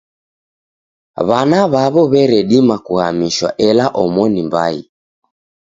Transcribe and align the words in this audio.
W'ana 1.27 1.59
w'aw'o 1.71 2.01
w'eredima 2.11 2.75
kuhamishwa, 2.85 3.49
ela 3.67 3.85
omoni 4.03 4.41
mbai. 4.47 4.77